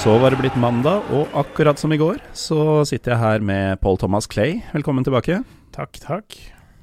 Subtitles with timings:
[0.00, 3.80] Så var det blitt mandag, og akkurat som i går så sitter jeg her med
[3.82, 4.60] Paul Thomas Clay.
[4.72, 5.42] Velkommen tilbake.
[5.76, 6.36] Takk, takk.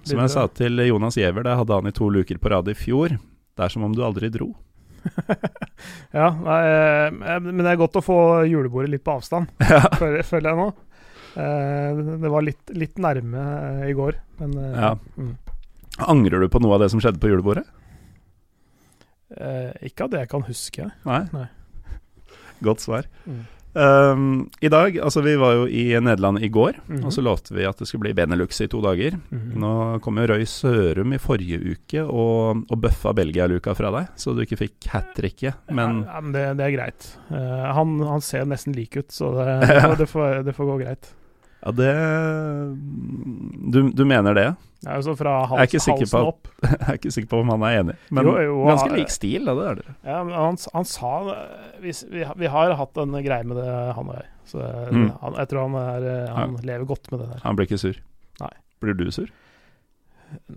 [0.08, 2.76] Som jeg sa til Jonas Giæver, det hadde han i to luker på rad i
[2.78, 3.16] fjor.
[3.18, 4.52] Det er som om du aldri dro.
[6.20, 8.18] ja, nei, eh, men det er godt å få
[8.50, 9.82] julebordet litt på avstand, Ja.
[9.98, 10.70] føler, jeg nå.
[11.42, 14.94] Eh, Det var litt, litt nærme eh, i går, men Ja.
[15.18, 15.34] mm.
[16.06, 17.66] Angrer du på noe av det som skjedde på julebordet?
[19.34, 20.92] Eh, Ikke av det jeg kan huske.
[21.10, 21.24] Nei?
[21.34, 21.48] Nei.
[22.64, 23.06] Godt svar.
[23.28, 23.46] Mm.
[23.78, 27.04] Um, I dag, altså vi var jo i Nederland i går, Mhm.
[27.06, 29.20] og så lovte vi at det skulle bli Benelux i to dager.
[29.30, 29.52] Mhm.
[29.62, 34.34] Nå kom jo Røy Sørum i forrige uke og, og bøffa Belgia-luka fra deg, så
[34.34, 37.12] du ikke fikk hat tricket, men ja, men det, det er greit.
[37.30, 39.60] Uh, han, han ser nesten lik ut, så det,
[40.02, 41.14] det, får, det får gå greit.
[41.68, 41.92] Ja, det
[43.76, 44.48] du, du mener det?
[44.86, 46.50] Ja, altså fra Jeg er hals, ikke sikker på halsen opp.
[46.70, 49.48] Jeg er ikke sikker på om han er enig, men Jo, jo, ganske lik stil,
[49.50, 49.96] da, det er det.
[50.06, 51.12] Ja, men han, han sa
[51.82, 54.30] vi, vi, vi har hatt en greie med det, han og jeg.
[54.48, 55.10] Så Mm.
[55.20, 56.64] han, jeg tror han, er, han ja.
[56.70, 57.42] lever godt med det der.
[57.44, 57.98] Han blir ikke sur.
[58.40, 58.54] Nei.
[58.80, 59.28] Blir du sur?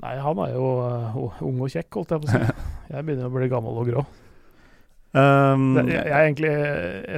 [0.02, 2.60] Nei, han er jo uh, ung og kjekk, holdt jeg på å si.
[2.94, 4.00] Jeg begynner å bli gammel og grå.
[5.14, 6.50] Um, jeg, jeg er egentlig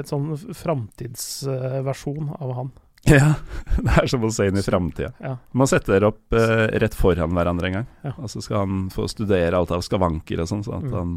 [0.00, 2.70] et sånn framtidsversjon av han.
[3.08, 3.32] Ja,
[3.82, 5.10] det er som å se inn i framtida.
[5.22, 5.32] Ja.
[5.58, 8.12] Man setter opp eh, rett foran hverandre en gang, Ja.
[8.16, 10.92] og så skal han få studere alt av skavanker og sånn, så at Mm.
[10.98, 11.14] han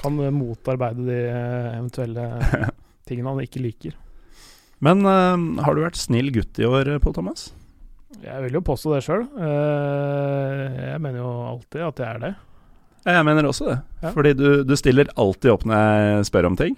[0.00, 2.24] Kan uh, motarbeide de uh, eventuelle
[3.10, 3.92] tingene han ikke liker.
[4.80, 7.50] Men eh, har du vært snill gutt i år, Pål Thomas?
[8.24, 9.26] Jeg vil jo påstå det sjøl.
[9.36, 12.30] jeg mener jo alltid at jeg er det.
[13.06, 13.76] Jeg mener også det.
[14.02, 14.10] Ja.
[14.16, 16.74] Fordi du, du stiller alltid opp når jeg spør om ting.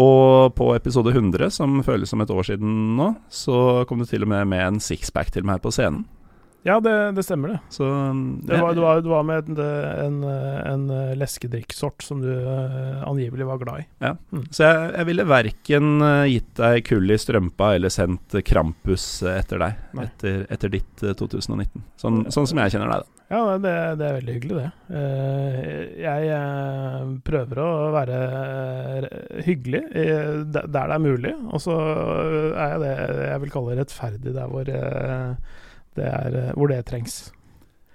[0.00, 4.26] Og på episode 100, som føles som et år siden nå, så kom du til
[4.26, 6.02] og med med en sixpack til meg på scenen.
[6.64, 7.58] Ja, det, det stemmer, det.
[7.76, 7.84] Så
[8.48, 9.58] Det var, det var, det var med en,
[10.24, 13.86] en, en leskedrikksort som du uh, angivelig var glad i.
[14.00, 14.14] Ja,
[14.48, 19.42] Så jeg, jeg ville verken eh, gitt deg kull i strømpa eller sendt Krampus eh,
[19.42, 21.84] etter deg etter, etter ditt eh, 2019.
[22.00, 23.10] Sånn, sånn som jeg kjenner deg, da.
[23.34, 24.96] Ja, det, det er veldig hyggelig, det.
[25.00, 29.06] Eh, jeg eh, prøver å være eh,
[29.46, 31.76] hyggelig eh, der det er mulig, og så
[32.52, 32.94] er jeg det
[33.30, 35.60] jeg vil kalle rettferdig der hvor, eh,
[35.96, 37.30] det, er, eh, hvor det trengs.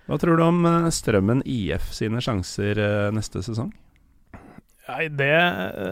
[0.09, 3.69] Hva tror du om eh, Strømmen IF sine sjanser eh, neste sesong?
[4.89, 5.29] Nei, det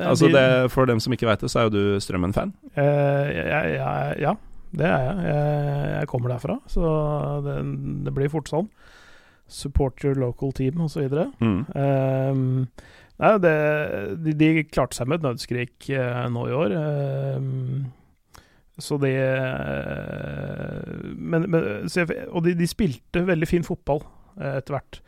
[0.10, 2.54] Altså de- det, For dem som ikke veit det, så er jo du Strømmen-fan.
[2.74, 4.32] Eh, ja, jeg, ja,
[4.74, 5.18] det er jeg.
[5.28, 5.92] jeg.
[6.00, 6.88] Jeg kommer derfra, så
[7.46, 7.58] det,
[8.08, 8.72] det blir fort sånn.
[9.48, 11.06] Support your local team, osv.
[11.40, 11.60] Mm.
[11.78, 12.42] Um,
[13.22, 13.54] nei, det,
[14.26, 16.74] de, de klarte seg med et nødskrik eh, nå i år.
[17.38, 17.86] Um,
[18.78, 20.82] så de eh,
[21.18, 24.04] men, men, så jeg, Og de, de spilte veldig fin fotball
[24.38, 25.00] eh, etter hvert.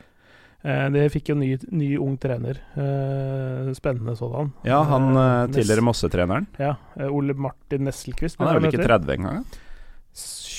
[0.65, 2.61] Eh, de fikk jo ny, ny ung trener.
[2.73, 4.51] eh, spennende sådan.
[4.67, 5.09] Ja, han
[5.53, 6.49] tidligere Mosse-treneren.
[6.59, 6.75] Ja,
[7.09, 8.39] Ole Martin Nesselquist.
[8.41, 9.43] Han er vel ikke 30 engang?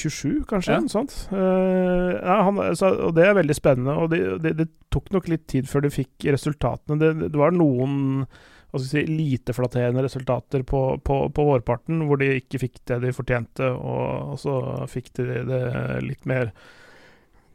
[0.00, 0.76] 27, kanskje?
[0.76, 0.84] Ja.
[0.92, 1.16] Sånt.
[1.32, 3.96] Uh, ja, han, så, og det er veldig spennende.
[4.00, 6.98] Og det, det, det tok nok litt tid før du fikk resultatene.
[7.00, 8.26] Det, det var noen
[8.80, 13.70] si, lite flatterende resultater på, på, på vårparten, hvor de ikke fikk det de fortjente,
[13.70, 14.58] og, og så
[14.90, 15.64] fikk de det
[16.06, 16.54] litt mer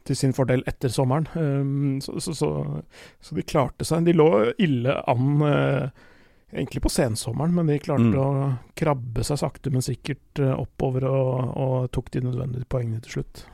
[0.06, 1.26] til sin fordel etter sommeren.
[1.34, 4.06] Um, så, så, så, de klarte seg.
[4.06, 4.28] De lå
[4.62, 6.04] ille an eh,
[6.52, 8.18] egentlig på sensommeren, men de klarte Mm.
[8.18, 13.18] å krabbe seg sakte, men sikkert eh, oppover og, og tok de nødvendige poengene til
[13.18, 13.46] slutt.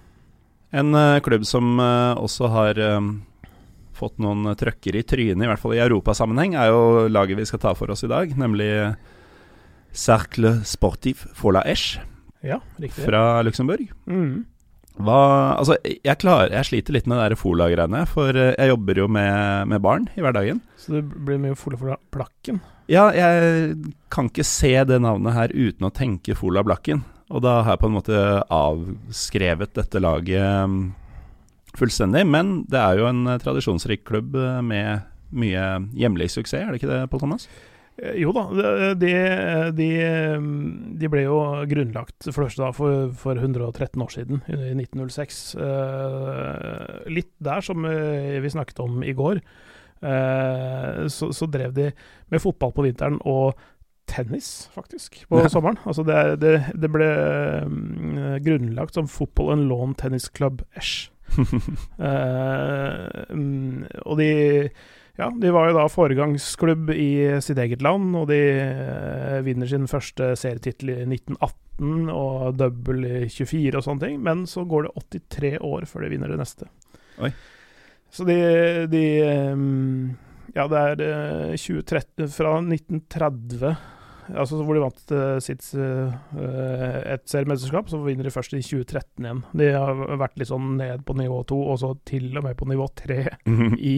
[0.72, 3.22] En uh, klubb som uh, også har um,
[3.92, 7.60] fått noen trøkker i trynet, i hvert fall i europasammenheng, er jo laget vi skal
[7.60, 8.70] ta for oss i dag, nemlig
[9.92, 11.98] Cercle Sportif Fola Esch
[12.42, 12.60] Ja,
[13.04, 13.92] fra Luxembourg.
[14.08, 14.46] Mm.
[15.00, 19.08] Hva Altså, jeg klarer Jeg sliter litt med der Fola-greiene, for eh, jeg jobber jo
[19.08, 20.60] med, med barn i hverdagen.
[20.76, 22.60] Så det blir mye Fola for plakken.
[22.90, 23.76] Ja, jeg
[24.12, 27.04] kan ikke se det navnet her uten å tenke Fola Blakken.
[27.32, 28.18] Og da har jeg på en måte
[28.52, 30.80] avskrevet dette laget mm,
[31.78, 32.26] fullstendig.
[32.28, 36.82] Men det er jo en eh, tradisjonsrik klubb eh, med mye hjemlig suksess, er det
[36.82, 37.46] ikke det, Pål Thomas?
[38.00, 38.44] Eh, Jo da,
[38.98, 39.12] de,
[39.76, 39.90] de,
[41.00, 41.40] de ble jo
[41.70, 45.42] grunnlagt for, for, for 113 år siden, i 1906.
[45.60, 49.42] Eh, litt der som eh, vi snakket om i går,
[50.02, 51.84] så, så drev de
[52.34, 53.52] med fotball på vinteren og
[54.10, 55.78] tennis, faktisk, på sommeren.
[55.86, 57.06] Altså det, det, det ble
[58.42, 61.12] grunnlagt som Football and Lawn Tennis Club Esch.
[62.02, 64.28] Eh, mm, og de
[65.22, 69.86] ja, de var jo da foregangsklubb i sitt eget land, og de eh, vinner sin
[69.90, 74.92] første serietittel i 1918 og double i 24 og sånne ting, men så går det
[75.30, 76.68] 83 år før de vinner det neste.
[77.22, 77.30] Oi.
[78.12, 78.36] Så de,
[78.92, 79.64] de eh,
[80.56, 83.76] Ja, det er eh, 2013 Fra 1930
[84.32, 87.88] altså hvor de vant uh, sitt et seriemesterskap.
[87.90, 89.40] Så vinner de først i 2013 igjen.
[89.58, 92.68] De har vært litt sånn ned på nivå to, og så til og med på
[92.70, 93.74] nivå tre Mhm.
[93.82, 93.96] i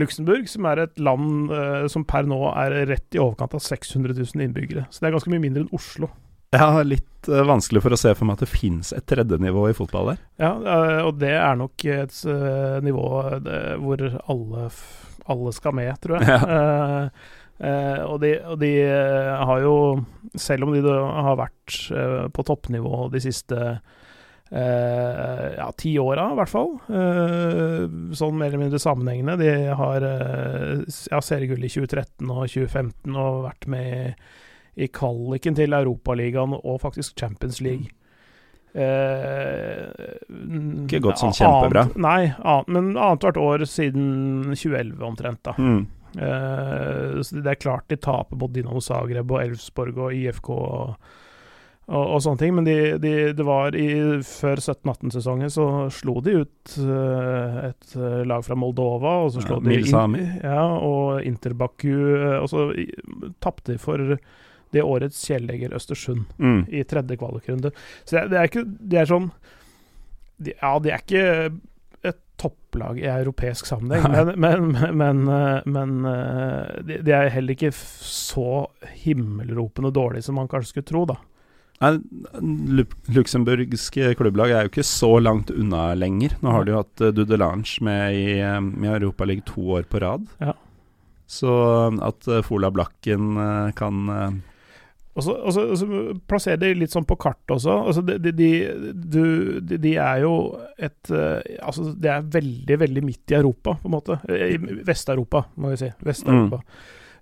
[0.00, 4.16] Luxembourg, som er et land uh, som per nå er rett i overkant av 600
[4.18, 4.86] 000 innbyggere.
[4.90, 6.10] Så det er ganske mye mindre enn Oslo.
[6.56, 9.66] Har litt eh, vanskelig for å se for meg at det fins et tredje nivå
[9.68, 10.20] i fotball der.
[10.40, 13.08] Ja, uh, og det er nok et uh, nivå
[13.44, 14.68] det, hvor alle,
[15.34, 16.46] alle skal med, tror jeg.
[17.56, 19.76] Uh, uh, og de, og de har jo,
[20.36, 23.78] selv om de har vært uh, på toppnivå de siste
[24.52, 29.50] uh, ja, ti åra, i hvert fall, uh, sånn mer eller mindre sammenhengende De
[29.80, 34.26] har uh, ja, seriegull i 2013 og 2015 og vært med
[34.76, 37.88] i, kvaliken til Europaligaen og faktisk Champions League.
[38.76, 39.86] Eh,
[40.84, 41.84] Ikke gått sånn annet- kjempebra.
[41.96, 45.54] Nei, annet, men annethvert år siden 2011 omtrent, da.
[45.56, 45.86] Mm.
[46.16, 50.94] Eh, så det er klart de taper mot Dinamo Zagreb og Elfsborg og IFK og,
[51.86, 53.84] og, og sånne ting, men de, de, det var i
[54.26, 59.60] Før 17-18-sesongen så slo de ut uh, et eh, lag fra Moldova, og så Ja,
[59.60, 60.24] de Milsami.
[60.42, 62.64] ja, og Interbaku, eh, og så
[63.44, 64.02] tapte de for
[64.74, 66.64] det årets kjælelegger Østersund Mm.
[66.74, 67.70] i tredje kvalikrunde.
[68.04, 69.30] Så det, det er ikke Det er sånn
[70.42, 71.22] de, Ja, de er ikke
[72.10, 75.22] et topplag i europeisk sammenheng, men, men, men,
[75.70, 75.94] men
[76.84, 78.66] de, de er heller ikke så
[79.06, 81.16] himmelropende dårlige som man kanskje skulle tro, da.
[81.82, 81.90] Nei,
[82.78, 86.38] Lu- Luxemburgske klubblag er jo ikke så langt unna lenger.
[86.40, 90.00] Nå har de jo hatt uh, Dudelange med i, uh, i Europaligaen to år på
[90.00, 90.24] rad.
[90.40, 90.54] Ja.
[91.28, 91.50] Så
[92.06, 93.34] at uh, Fola Blakken
[93.76, 94.08] kan
[95.16, 95.86] Og så, og så, og så
[96.28, 97.72] plasserer de litt sånn på kartet også.
[97.88, 98.50] Altså de, de,
[98.92, 100.34] de, de, er jo
[100.76, 104.18] et eh, Altså, det er veldig, veldig midt i Europa, på en måte.
[104.28, 105.88] Eh, I Vest-Europa, må vi si.
[106.04, 106.60] Vest-Europa.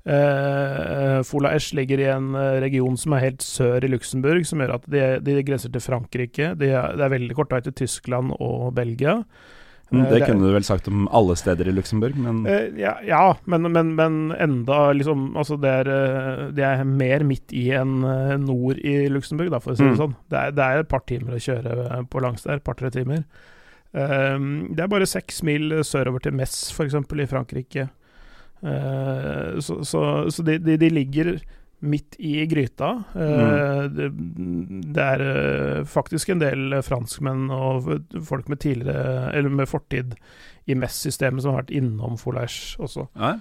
[0.04, 4.60] Eh, Fola Esch ligger i en eh, region som er helt sør i Luxembourg, som
[4.60, 6.50] gjør at de, de grenser til Frankrike.
[6.60, 9.14] De er, det er veldig kort vei til Tyskland og Belgia.
[9.88, 12.44] mm, Det kunne du vel sagt om alle steder i Luxembourg, men
[12.76, 15.92] ja, ja men, men, men enda liksom Altså, det er,
[16.52, 17.96] det er mer midt i enn
[18.44, 20.00] nord i Luxembourg, da, for å si det Mm.
[20.04, 20.16] sånn.
[20.28, 22.60] Det er, det er et par timer å kjøre på langs der.
[22.60, 23.24] Et par-tre timer.
[23.94, 27.88] Det er bare seks mil sørover til Metz, f.eks., i Frankrike.
[28.64, 30.02] Eh, så så,
[30.32, 31.34] så de, de, de ligger
[31.84, 32.90] midt i gryta.
[33.12, 33.96] Mm.
[33.96, 34.06] det,
[34.96, 37.90] det er eh, faktisk en del franskmenn og
[38.24, 40.14] folk med tidligere Eller med fortid
[40.64, 43.10] i MES-systemet som har vært innom Folage også.
[43.20, 43.36] ja.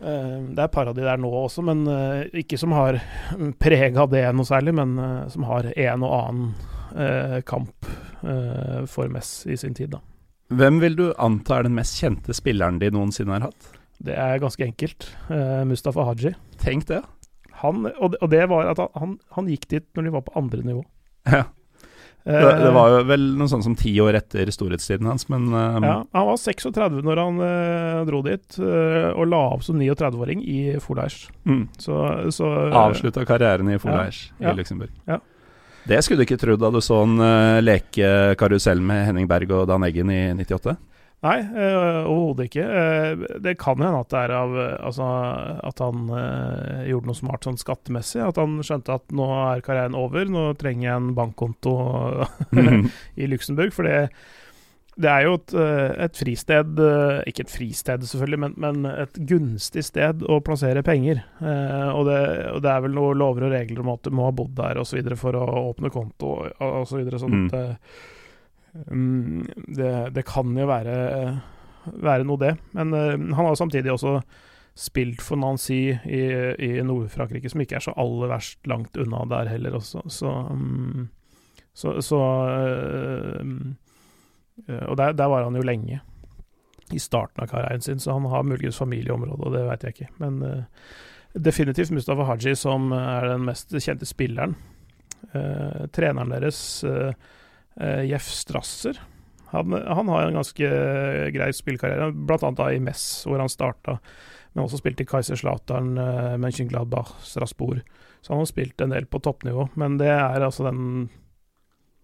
[0.00, 2.96] Eh, det er et par av de der nå også, men eh, ikke som har
[3.60, 6.46] preg av det noe særlig, men eh, som har en og annen
[6.96, 7.90] eh, kamp
[8.24, 10.00] eh, for MES i sin tid, da.
[10.56, 13.68] Hvem vil du anta er den mest kjente spilleren de noensinne har hatt?
[14.00, 15.08] Det er ganske enkelt.
[15.28, 16.34] Eh, Mustafa Haji.
[16.62, 17.02] Tenk det.
[17.60, 20.36] Han, og, det, og det var at han, han, gikk dit når de var på
[20.40, 20.84] andre nivå.
[21.28, 21.42] Ja.
[22.24, 25.46] Eh, Det, det var jo vel noe sånt som ti år etter storhetstiden hans, men
[25.52, 29.80] um, ja, Han var 36 når han uh, dro dit, uh, og la opp som
[29.80, 31.32] 39-åring i Folage.
[31.48, 31.96] mm, Så,
[32.36, 34.52] så avslutta karrieren i Folage Ja.
[34.52, 34.92] i Luxembourg.
[35.08, 35.20] Ja.
[35.88, 39.66] Det skulle du ikke trodd da du så en uh, lekekarusell med Henning Berg og
[39.68, 40.76] Dan Eggen i 98.
[41.20, 42.62] Nei, øh, overhodet ikke.
[42.64, 45.04] Eh, det kan hende at det er av Altså
[45.68, 48.22] at han øh, gjorde noe smart sånn skattemessig.
[48.24, 51.74] At han skjønte at nå er karrieren over, nå trenger jeg en bankkonto
[52.56, 52.86] Mhm.
[53.20, 53.74] i Luxembourg.
[53.76, 53.98] For det,
[55.00, 55.52] det er jo et,
[56.06, 56.80] et fristed
[57.28, 61.20] Ikke et fristed, selvfølgelig, men, men et gunstig sted å plassere penger.
[61.40, 62.22] Eh, og, det,
[62.54, 64.80] og det er vel noen lover og regler om at du må ha bodd der
[64.80, 65.04] osv.
[65.20, 66.32] for å åpne konto
[66.64, 67.04] osv.
[67.20, 67.76] Sånn at mm,
[68.72, 70.96] det, det kan jo være,
[71.90, 72.54] være noe, det.
[72.76, 74.20] Men eh, han har samtidig også
[74.78, 76.20] spilt for Nancy i,
[76.54, 80.04] i Nord-Frankrike, som ikke er så aller verst langt unna der heller også.
[80.08, 81.08] Så, mm,
[81.74, 82.20] så, så
[82.54, 83.42] eh,
[84.68, 86.00] eh, Og der, der var han jo lenge.
[86.90, 90.08] I starten av karrieren sin, så han har muligens familieområde, og det vet jeg ikke.
[90.18, 90.64] Men
[91.38, 94.56] definitivt Mustafa Haji som er den mest kjente spilleren.
[95.94, 97.12] Treneren deres, uh,
[97.78, 98.98] Jeff Strasser,
[99.50, 100.68] han, han har en ganske
[101.34, 103.96] grei spillkarriere, annet da i Mess, hvor han starta.
[104.52, 107.82] Men også spilte i Kaiserslautern, uh, Mönchengladbach, Strasbourg.
[108.20, 109.68] Så han har spilt en del på toppnivå.
[109.80, 111.08] Men det er altså den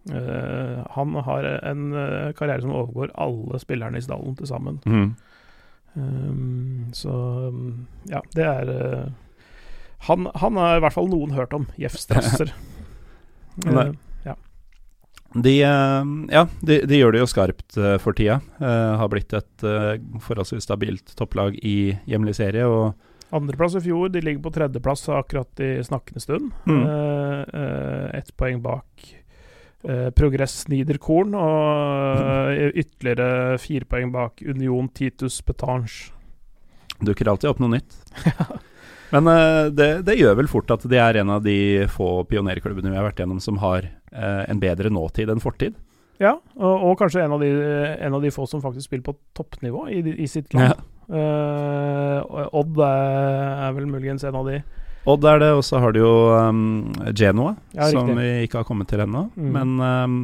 [0.09, 4.79] eh, Han har en eh, karriere som overgår alle spillerne i stallen til sammen.
[4.87, 5.11] Mm.
[5.93, 7.13] Um, så
[8.09, 9.13] ja, det er uh,
[10.09, 11.69] han, han har i hvert fall noen hørt om.
[11.77, 12.55] Jeff Strasser.
[13.67, 13.91] Nei.
[15.43, 18.39] De, eh, ja, de, de gjør det jo skarpt eh, for tida.
[18.61, 22.65] Uh, har blitt et uh, forholdsvis stabilt topplag i hjemlig serie.
[22.69, 24.09] Og Andreplass i fjor.
[24.15, 26.53] De ligger på tredjeplass akkurat i snakkende stund.
[26.65, 26.83] Mm.
[26.83, 29.13] Uh, Ett poeng bak
[30.19, 36.09] Progress Niederkorn, og ytterligere fire poeng bak Union Titus Petange.
[36.99, 37.95] Dukker alltid opp noe nytt.
[39.15, 42.91] Men eh, det, det gjør vel fort at de er en av de få pionerklubbene
[42.91, 45.77] vi har vært gjennom som har eh, en bedre nåtid enn fortid.
[46.19, 47.51] Ja, og, og kanskje en av, de,
[48.01, 50.73] en av de få som faktisk spiller på toppnivå i, i sitt land.
[50.73, 50.93] Ja.
[51.07, 54.57] Uh, Odd er, er vel muligens en av de.
[55.07, 58.67] Odd er det, og så har du jo um, Genoa, Ja, som vi ikke har
[58.67, 59.27] kommet til ennå.
[59.37, 59.51] Mm.
[59.55, 60.17] Men um,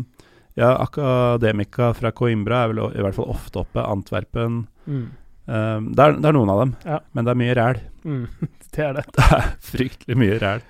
[0.58, 3.84] ja, Akademika fra Coimbra er vel i hvert fall ofte oppe.
[3.86, 5.04] Antwerpen Mm.
[5.46, 6.96] um, det, er, det er noen av dem, Ja.
[7.14, 7.76] men det er mye ræl.
[8.02, 8.24] Mm.
[8.72, 9.04] Det er det.
[9.16, 10.62] Det er fryktelig mye ræl.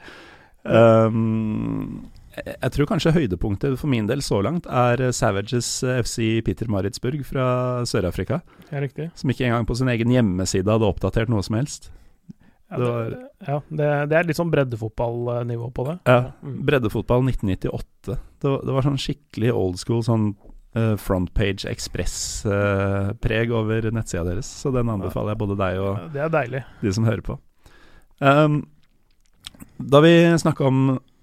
[0.66, 6.38] Um, jeg tror kanskje høydepunktet for min del så langt er eh, Savages eh, FC
[6.46, 7.44] Peter Maritzburg fra
[7.88, 8.38] Sør-Afrika.
[9.20, 11.90] Som ikke engang på sin egen hjemmeside hadde oppdatert noe som helst.
[12.72, 13.16] Ja, Det var-
[13.46, 15.98] ja, det, det er litt sånn breddefotballnivå på det.
[16.08, 16.56] Ja, Mm.
[16.64, 18.16] Breddefotball 1998.
[18.40, 20.30] Det var, det var sånn skikkelig old school sånn
[20.74, 24.48] uh, frontpage ekspress-preg over nettsida deres.
[24.48, 26.32] Så den anbefaler jeg både deg og Det er
[26.80, 27.36] de som hører på.
[28.22, 28.60] Um,
[29.82, 30.82] da vi snakka om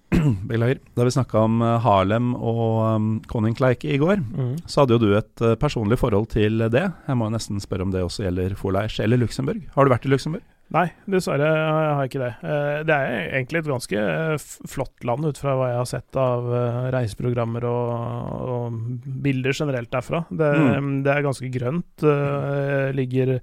[0.50, 0.80] Beklager.
[0.98, 4.56] Da vi snakka om eh, Harlem og um, Koningkleike i går, Mm.
[4.68, 6.82] så hadde jo du et uh, personlig forhold til det.
[7.08, 9.62] Jeg må nesten spørre om det også gjelder Forleirs eller Luxembourg.
[9.76, 10.42] Har du vært i Luxembourg?
[10.74, 12.34] Nei, dessverre har jeg ikke det.
[12.44, 16.20] Uh, Det er egentlig et ganske eh, flott land ut fra hva jeg har sett
[16.26, 18.78] av uh, reiseprogrammer og, og
[19.24, 20.26] bilder generelt derfra.
[20.30, 20.92] Det, Mm.
[21.06, 22.04] det er ganske grønt.
[22.04, 23.40] eh, Ligger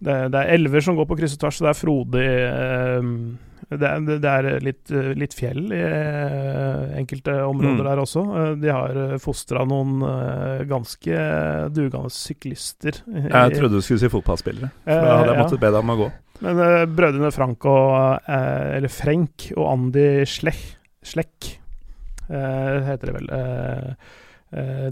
[0.00, 2.26] det, det er elver som går på kryss og tvers, så det er frodig.
[2.26, 7.86] eh, Det er, det er litt, litt fjell i eh, enkelte områder Mm.
[7.86, 8.22] der også.
[8.40, 10.00] Eh, De har fostra noen
[10.66, 11.20] ganske
[11.70, 12.98] dugende syklister.
[13.06, 14.72] Jeg trodde du skulle si fotballspillere.
[14.88, 16.10] For da hadde jeg måttet be deg om å gå.
[16.40, 16.56] Men
[16.96, 21.58] brødrene Frank og Eller Frenk og Andy Slech,
[22.30, 23.30] eh, heter det vel.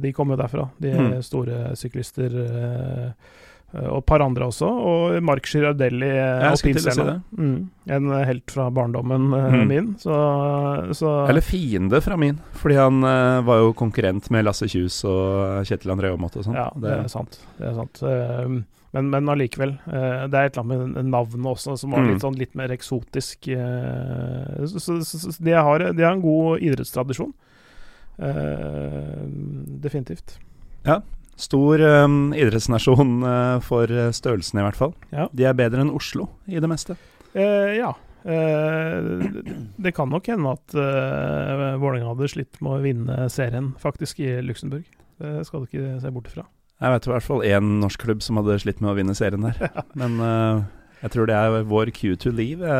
[0.04, 0.68] De kommer jo derfra.
[0.78, 1.22] De er Mm.
[1.22, 2.30] store syklister.
[3.75, 4.68] Eh, og et par andre også.
[4.68, 7.06] Og Mark Girardelli, eh, til å si.
[7.37, 9.66] Mm, en helt fra barndommen eh, Mm.
[9.68, 9.94] min.
[9.98, 10.12] Så,
[10.96, 15.64] så Eller fiende fra min, fordi han uh, var jo konkurrent med Lasse Kjus og
[15.68, 16.54] Kjetil André Aamodt og sånn.
[16.58, 17.40] Ja, det er sant.
[17.58, 18.02] Det er sant.
[18.02, 18.58] Uh,
[18.96, 19.75] Men, men allikevel.
[19.84, 22.06] Uh, Det er et eller annet med navnet også som var Mm.
[22.14, 23.44] litt, sånn, litt mer eksotisk.
[24.64, 27.34] Så, så, de, har, de har en god idrettstradisjon.
[29.84, 30.38] Definitivt.
[31.38, 34.97] Stor um, idrettsnasjon uh, for størrelsen, i hvert fall.
[35.14, 35.28] Ja.
[35.30, 36.99] De er bedre enn Oslo i det meste.
[37.38, 37.92] Eh, ja.
[38.25, 38.99] Eh,
[39.78, 44.38] det kan nok hende at uh, Vålerenga hadde slitt med å vinne serien, faktisk, i
[44.45, 44.87] Luxembourg.
[45.18, 46.45] Det skal du ikke se bort ifra.
[46.78, 49.49] Jeg vet i hvert fall én norsk klubb som hadde slitt med å vinne serien
[49.49, 49.73] der.
[49.99, 50.61] Men eh,
[51.02, 52.78] jeg tror det er vår cue to leave,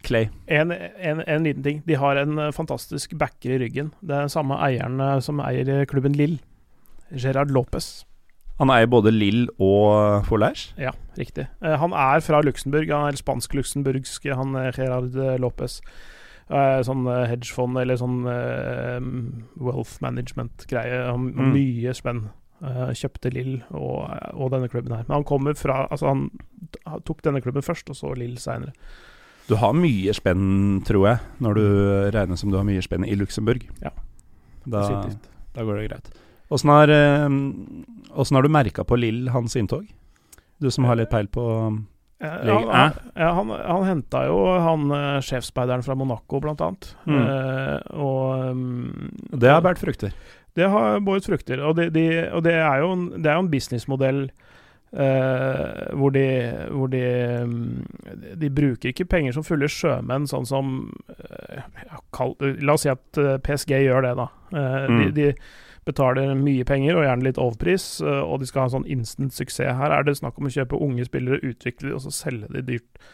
[0.00, 0.30] Clay.
[0.48, 1.82] En, en, en liten ting.
[1.84, 3.90] De har en fantastisk backer i ryggen.
[4.00, 6.38] Det er den samme eieren som eier klubben Lill.
[7.16, 8.04] Gerard Lopez.
[8.60, 10.74] Han eier både Lill og Forlærs.
[10.78, 11.46] Ja, riktig.
[11.64, 12.90] Eh, han er fra Luxembourg.
[12.92, 15.78] Han er spansk-luxemburgsk, han er Gerard eh, Lopez.
[16.50, 19.00] Eh, sånn eh, hedgefond eller sånn eh,
[19.64, 21.06] wealth management-greie.
[21.08, 21.52] Han- Mm.
[21.54, 22.28] Mye spenn.
[22.62, 25.04] Eh, kjøpte Lill og, og denne klubben her.
[25.08, 26.30] Men han kommer fra Altså, han
[27.06, 28.72] tok denne klubben først, og så Lill seinere.
[29.48, 31.64] Du har mye spenn, tror jeg, når du
[32.12, 33.64] regner som du har mye spenn i Luxembourg.
[33.82, 33.90] Ja,
[34.68, 34.82] Da,
[35.54, 36.10] da går det greit.
[36.50, 37.28] Åssen har, eh,
[38.36, 39.86] har du merka på Lill hans inntog?
[40.60, 41.44] Du som har litt peil på
[42.20, 46.90] Ja, Han, han, han, han henta jo han eh, sjefsspeideren fra Monaco, blant annet.
[47.06, 47.20] Mm.
[47.22, 50.12] Eh, og um, Det har båret frukter.
[50.58, 51.62] Det har båret frukter.
[51.64, 52.04] Og, det, de,
[52.34, 54.26] og det er jo en, det er en businessmodell
[54.92, 56.26] eh, hvor de,
[56.74, 57.02] hvor de
[57.46, 60.74] mm, De bruker ikke penger som fulle sjømenn, sånn som
[61.14, 61.64] eh,
[62.12, 64.28] kall, La oss si at eh, PSG gjør det, da.
[64.52, 65.00] Eh, Mm.
[65.00, 65.32] de, de
[65.90, 69.36] betaler mye penger, og gjerne litt overpris, eh, og de skal ha en sånn instant
[69.36, 69.74] suksess.
[69.78, 72.64] Her er det snakk om å kjøpe unge spillere, utvikle de, og så selge de
[72.74, 73.10] dyrt.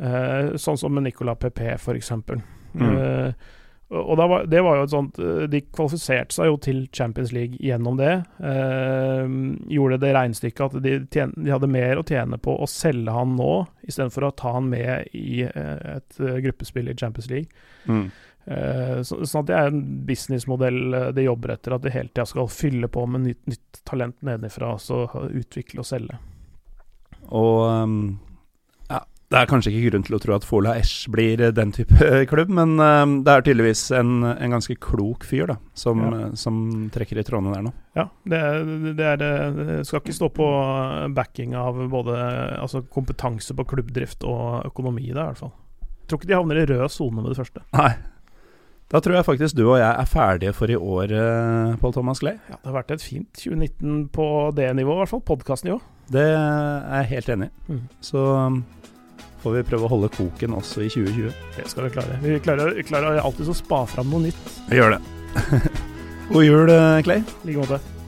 [0.00, 1.36] Uh, sånn som med Nicolas
[1.82, 2.38] for eksempel.
[2.72, 2.92] Mm.
[2.96, 3.50] Uh,
[3.90, 5.16] og da var, det var jo et sånt
[5.50, 8.12] De kvalifiserte seg jo til Champions League gjennom det.
[8.38, 9.32] Eh,
[9.74, 13.34] gjorde det regnestykket at de, tjene, de hadde mer å tjene på å selge han
[13.34, 13.50] nå,
[13.82, 17.50] istedenfor å ta han med i et gruppespill i Champions League.
[17.90, 18.06] Mm.
[18.50, 22.10] Eh, så, sånn at det er en businessmodell eh, de jobber etter, at de hele
[22.10, 26.18] tida skal fylle på med nytt, nytt talent nedenfra, så utvikle og selge.
[27.30, 27.94] Og um,
[28.88, 31.70] ja, Det er kanskje ikke grunn til å tro at Fola Esch blir eh, den
[31.76, 36.34] type klubb, men uh, det er tydeligvis en, en, ganske klok fyr da, som, ja.
[36.34, 37.76] som trekker i trådene der nå.
[37.94, 38.44] Ja, det,
[38.98, 40.52] det, er, det skal ikke stå på
[41.14, 42.18] backing av både
[42.58, 45.54] altså kompetanse på klubbdrift og økonomi i det, i hvert fall.
[45.86, 47.62] Jeg tror ikke de havner i rød sone med det første.
[47.78, 47.92] Nei.
[48.90, 52.18] Da tror jeg faktisk du og jeg er ferdige for i år, uh, Pål Thomas
[52.22, 52.40] Clay.
[52.50, 55.22] Ja, det har vært et fint 2019 på det nivået, i hvert fall.
[55.30, 55.78] Podkastnivå.
[56.10, 57.76] Det er jeg helt enig i.
[57.76, 57.84] Mm.
[58.02, 58.58] Så um,
[59.44, 61.30] får vi prøve å holde koken også i 2020.
[61.60, 62.18] Det skal vi klare.
[62.24, 64.58] Vi klarer, klarer alltid å spa fram noe nytt.
[64.72, 65.00] Vi gjør det.
[66.34, 67.22] God jul, eh, Clay.
[67.22, 67.99] I like måte.